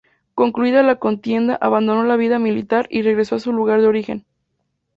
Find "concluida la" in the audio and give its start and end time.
0.33-0.95